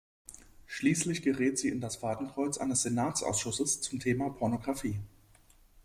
[0.65, 4.97] Schließlich gerät sie in das Fadenkreuz eines Senatsausschusses zum Thema Pornographie.